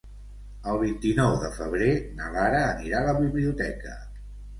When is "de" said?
1.43-1.51